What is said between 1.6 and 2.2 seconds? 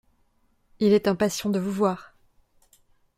voir.